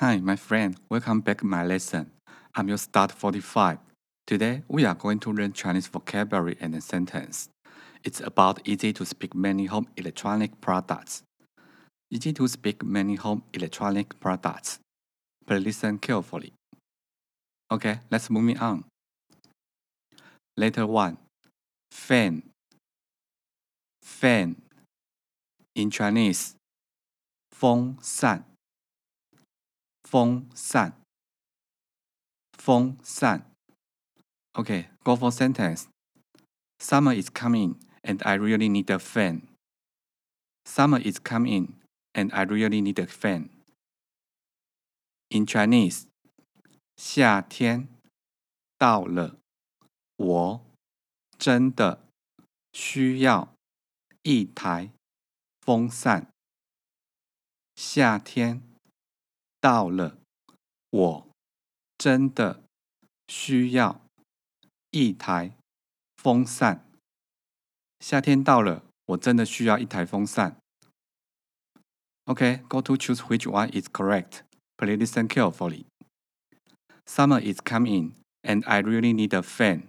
[0.00, 0.76] Hi, my friend.
[0.90, 2.10] Welcome back my lesson.
[2.54, 3.78] I'm your start 45.
[4.26, 7.48] Today, we are going to learn Chinese vocabulary and sentence.
[8.04, 11.22] It's about easy to speak many home electronic products.
[12.10, 14.80] Easy to speak many home electronic products.
[15.46, 16.52] Please listen carefully.
[17.72, 18.84] Okay, let's move on.
[20.58, 21.16] Letter 1.
[21.90, 22.42] Fan.
[24.02, 24.56] Fan.
[25.74, 26.54] In Chinese,
[27.50, 28.55] feng 风扇。
[30.05, 31.01] 风扇。
[32.57, 33.45] 风扇。
[34.53, 35.87] Okay, go for sentence.
[36.79, 39.47] Summer is coming and I really need a fan.
[40.65, 41.75] Summer is coming
[42.13, 43.49] and I really need a fan.
[45.29, 46.07] In Chinese,
[46.97, 47.87] 夏天
[48.77, 49.37] 到了，
[50.17, 50.65] 我
[51.37, 52.05] 真的
[52.73, 53.55] 需要
[54.23, 54.91] 一台
[55.61, 56.27] 风扇。
[57.75, 58.61] 夏天
[59.60, 60.18] 到了，
[60.90, 61.28] 我
[61.98, 62.62] 真的
[63.28, 64.00] 需要
[64.90, 65.56] 一台
[66.16, 66.86] 风扇。
[68.00, 70.56] 夏天到了，我真的需要一台风扇。
[72.24, 74.42] OK, go to choose which one is correct.
[74.76, 75.84] Please listen carefully.
[77.06, 79.84] Summer is coming, and I really need a fan.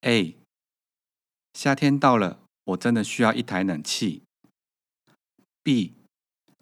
[0.00, 0.36] A.
[1.52, 4.22] 夏天到了，我真的需要一台冷气。
[5.62, 5.94] B.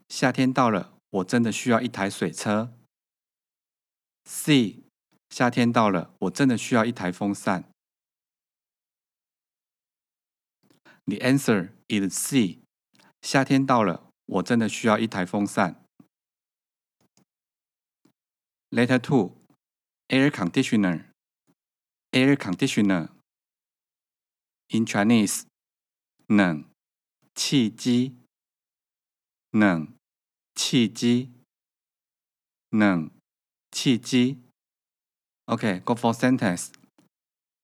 [0.08, 2.72] 夏天到了，我真的需要一台水车。
[4.24, 4.82] C.
[5.30, 7.70] 夏天到了，我真的需要一台风扇。
[11.04, 12.60] The answer is C.
[13.20, 15.84] 夏天到了，我真的需要一台风扇。
[18.70, 19.36] Letter two,
[20.08, 21.06] air conditioner.
[22.12, 23.08] Air conditioner.
[24.68, 25.44] In Chinese,
[26.26, 26.64] 冷
[27.34, 28.16] 气机。
[29.50, 29.94] 冷
[30.54, 31.30] 气机。
[32.72, 33.10] 冷
[33.70, 34.38] 气机。
[35.44, 36.70] ，OK，Go for sentence.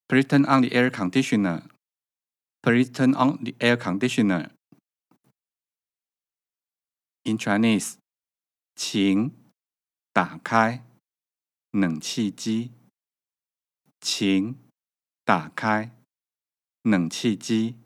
[0.07, 1.63] Please turn on the air conditioner.
[2.63, 4.51] Please turn on the air conditioner.
[7.23, 7.97] In Chinese,
[8.75, 9.33] 请
[10.13, 10.85] 打开
[11.71, 12.73] 冷气机。
[14.01, 14.57] 请
[15.25, 15.91] 打开
[16.83, 17.77] 冷气机。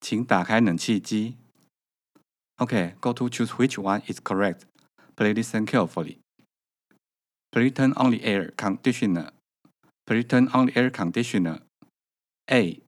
[0.00, 1.36] 请打开冷气机。
[2.63, 4.65] Okay, go to choose which one is correct.
[5.15, 6.19] Please listen carefully.
[7.51, 9.31] Please turn on the air conditioner.
[10.05, 11.59] Please turn on the air conditioner.
[12.51, 12.81] A.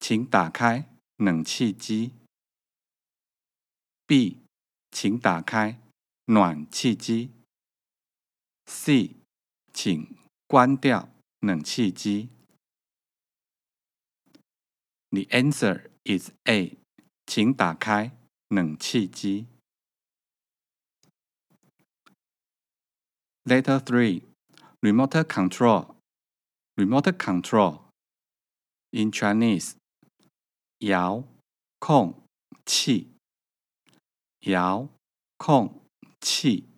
[0.00, 0.84] 请打开
[1.16, 2.12] 冷气机。
[4.06, 4.38] B.
[4.90, 5.80] 请打开
[6.26, 7.30] 暖气机。
[8.66, 9.16] C.
[9.72, 11.08] 请关掉
[11.40, 12.28] 冷气机。
[15.10, 16.76] The answer is A.
[17.26, 18.12] 请打开
[18.52, 19.46] 冷气机。
[23.44, 24.22] Letter three,
[24.82, 25.94] remote control.
[26.76, 27.80] Remote control.
[28.90, 29.74] In Chinese,
[30.78, 31.24] 遥
[31.78, 32.22] 控
[32.64, 33.08] 器。
[34.40, 34.88] 遥
[35.38, 35.80] 控
[36.20, 36.68] 器。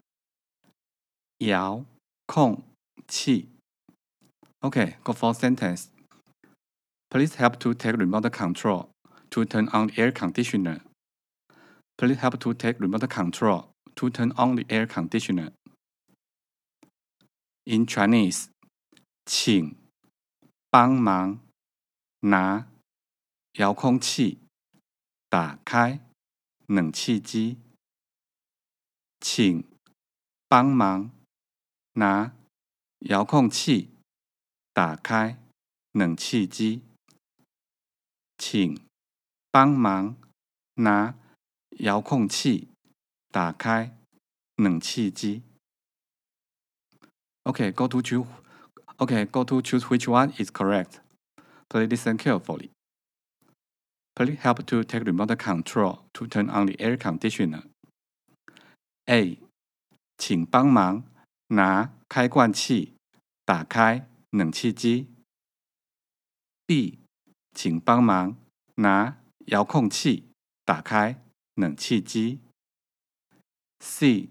[1.38, 1.84] 遥
[2.26, 2.62] 控
[3.08, 3.48] 器。
[4.60, 5.88] Okay, go for sentence.
[7.10, 8.90] Please help to take remote control
[9.30, 10.80] to turn on the air conditioner.
[11.97, 15.51] Please help to take remote control to turn on the air conditioner.
[17.65, 18.49] In Chinese，
[19.25, 19.75] 请
[20.69, 21.39] 帮忙
[22.19, 22.67] 拿
[23.53, 24.39] 遥控器
[25.29, 26.01] 打开
[26.67, 27.57] 冷气机。
[29.21, 29.63] 请
[30.47, 31.09] 帮忙
[31.93, 32.35] 拿
[32.99, 33.89] 遥控器
[34.73, 35.37] 打开
[35.93, 36.81] 冷气机。
[38.37, 38.79] 请
[39.49, 40.15] 帮忙
[40.75, 41.15] 拿
[41.79, 42.69] 遥控器
[43.31, 43.97] 打开
[44.55, 45.43] 冷气机。
[47.43, 48.25] OK，go to choose.
[48.97, 51.01] OK, go to choose which one is correct.
[51.67, 52.69] Please listen carefully.
[54.15, 57.63] Please help to take remote control to turn on the air conditioner.
[59.07, 59.37] A.
[60.17, 61.03] 请帮忙
[61.47, 62.93] 拿开罐器
[63.43, 65.09] 打开冷气机。
[66.65, 66.99] B.
[67.53, 68.37] 请帮忙
[68.75, 69.17] 拿
[69.47, 70.31] 遥控器
[70.63, 71.21] 打开
[71.55, 72.39] 冷气机。
[73.79, 74.29] C，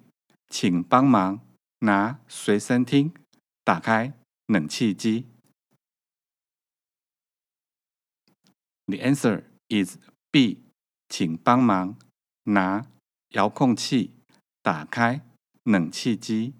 [0.49, 1.47] 请帮忙
[1.81, 3.12] 拿随身听
[3.62, 5.26] 打开冷气机。
[8.87, 9.99] The answer is
[10.31, 10.62] B，
[11.09, 11.99] 请帮忙
[12.44, 12.87] 拿
[13.31, 14.12] 遥控器
[14.62, 15.25] 打开
[15.62, 16.55] 冷气机。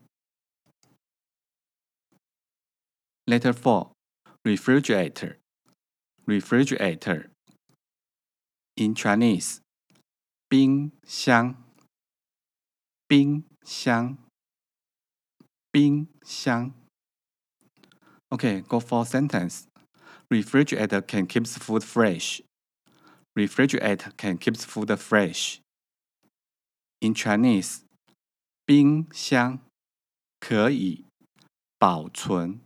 [3.26, 3.93] Letter four,
[4.43, 5.38] refrigerator.
[6.26, 7.31] Refrigerator.
[8.76, 9.63] In Chinese.
[10.54, 11.56] 冰箱，
[13.08, 14.16] 冰箱
[15.72, 16.72] 冰箱。
[18.28, 19.64] OK，go for sentence.
[20.30, 22.40] Refrigerator can keeps food fresh.
[23.34, 25.58] Refrigerator can keeps food fresh.
[27.00, 27.80] In Chinese,
[28.64, 29.58] 冰箱
[30.38, 31.04] 可以
[31.80, 32.60] 保存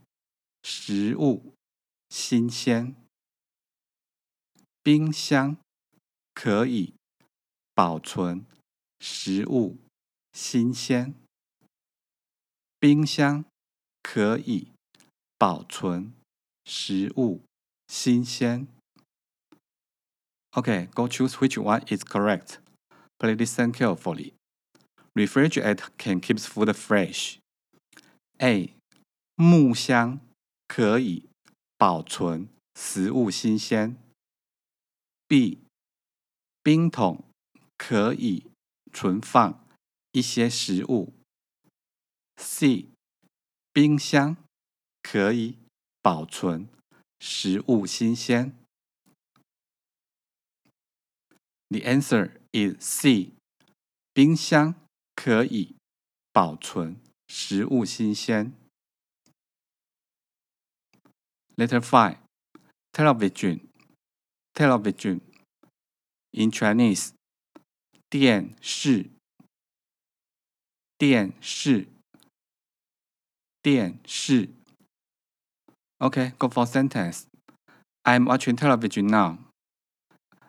[0.62, 1.54] 食物
[2.10, 2.94] 新鲜。
[4.82, 5.56] 冰箱
[6.34, 6.97] 可以
[7.78, 8.44] 保存
[8.98, 9.76] 食物
[10.32, 11.14] 新鲜。
[12.80, 13.44] 冰箱
[14.02, 14.72] 可以
[15.38, 16.12] 保存
[16.64, 17.40] 食物
[17.86, 18.66] 新鲜。
[20.50, 22.58] Okay, go choose which one is correct.
[23.16, 24.32] Please listen carefully.
[25.14, 27.38] Refrigerator can keep food fresh.
[28.40, 28.74] A.
[29.36, 30.18] 木箱
[30.66, 31.28] 可以
[31.76, 33.96] 保存食物新鲜。
[35.28, 35.60] B.
[36.64, 37.27] 冰桶
[37.77, 38.51] 可以
[38.91, 39.67] 存放
[40.11, 41.13] 一些食物。
[42.37, 42.89] C.
[43.71, 44.37] 冰箱
[45.01, 45.57] 可以
[46.01, 46.67] 保存
[47.19, 48.55] 食物新鲜。
[51.69, 53.33] The answer is C.
[54.13, 54.75] 冰箱
[55.15, 55.75] 可以
[56.31, 58.53] 保存食物新鲜。
[61.55, 62.17] Letter five.
[62.93, 63.59] Television.
[64.53, 65.21] Television.
[66.31, 67.13] In Chinese.
[68.10, 69.10] 电视。
[70.96, 71.88] 电视。
[73.60, 74.48] 电视。
[75.98, 77.26] OK，go for sentence.
[78.02, 79.38] I am watching television now.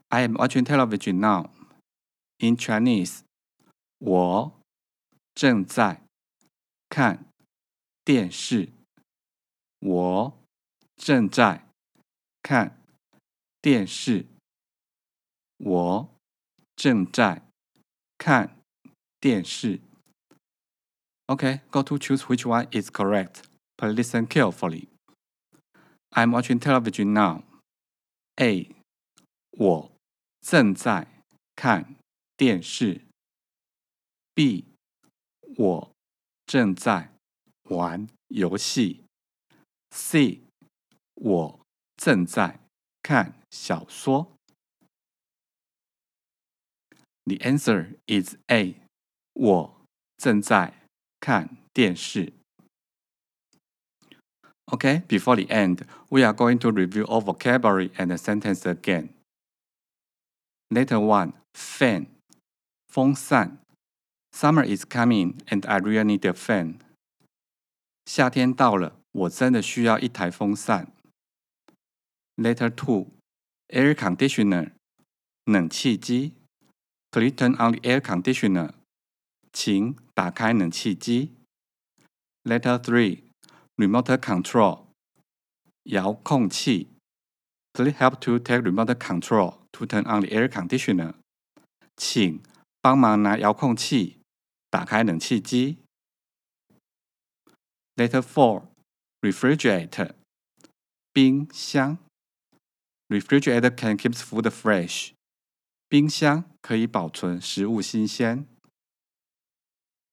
[0.07, 1.49] I am watching television now.
[2.37, 3.23] In Chinese,
[3.97, 4.53] 我
[5.35, 6.01] 正在
[6.87, 7.25] 看
[8.05, 8.69] 电视。
[9.79, 10.37] 我
[10.95, 11.65] 正在
[12.41, 12.79] 看
[13.61, 14.25] 电视。
[15.57, 16.09] 我
[16.77, 17.48] 正在
[18.18, 18.56] 看
[19.20, 19.80] 电视。
[21.26, 23.42] Okay, go to choose which one is correct.
[23.76, 24.88] Please listen carefully.
[26.10, 27.42] I'm watching television now.
[28.38, 28.70] A.
[29.52, 29.92] 我
[30.40, 31.06] 正在
[31.56, 31.96] 看
[32.36, 33.00] 电视。
[34.34, 34.64] B.
[35.56, 35.90] 我
[36.46, 37.10] 正在
[37.70, 39.04] 玩游戏。
[39.90, 40.42] C.
[41.14, 41.60] 我
[41.96, 42.60] 正在
[43.02, 44.36] 看小说。
[47.26, 48.76] The answer is A.
[49.32, 49.80] 我
[50.16, 50.74] 正在
[51.20, 52.32] 看电视。
[54.66, 59.10] Okay, before the end, we are going to review all vocabulary and the sentence again.
[60.70, 62.06] Letter 1 Fan
[62.88, 63.58] 风扇
[64.32, 66.80] Summer is coming and I really need a fan.
[68.06, 70.92] 夏天到了，我真的需要一台风扇。
[72.36, 73.08] Letter 2
[73.68, 74.72] Air conditioner
[75.44, 76.34] 冷气机
[77.10, 78.74] Please turn on the air conditioner.
[79.52, 81.32] 请打开冷气机。
[82.42, 83.22] Letter three,
[83.76, 84.86] remote control，
[85.84, 86.88] 遥控器。
[87.72, 91.14] Please help to take remote control to turn on the air conditioner。
[91.96, 92.42] 请
[92.80, 94.18] 帮忙拿遥控器
[94.70, 95.78] 打开冷气机。
[97.96, 98.66] Letter four,
[99.20, 100.14] refrigerator，
[101.12, 101.98] 冰箱。
[103.08, 105.12] Refrigerator can keep food fresh。
[105.88, 108.46] 冰箱可以保存食物新鲜。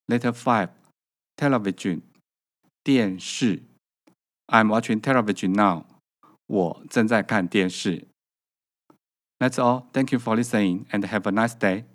[0.08, 0.70] Letter five,
[1.36, 2.02] television,
[2.84, 3.64] 电视。
[4.48, 5.86] I'm watching television now.
[6.48, 8.08] 我正在看电视。
[9.40, 9.88] That's all.
[9.94, 11.86] Thank you for listening and have a nice day.